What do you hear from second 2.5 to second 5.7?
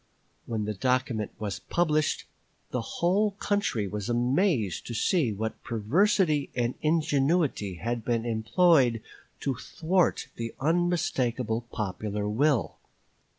the whole country was amazed to see what